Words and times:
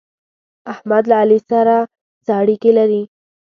احمد 0.73 1.03
له 1.09 1.15
علي 1.21 1.39
سره 1.49 1.75
څه 2.25 2.31
اړېکې 2.41 2.71
لري؟ 2.77 3.01